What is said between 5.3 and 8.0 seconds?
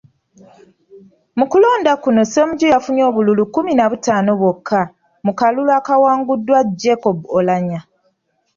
kalulu akaawanguddwa Jacob Oulanyah.